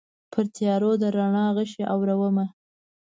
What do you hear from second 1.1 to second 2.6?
رڼا غشي اورومه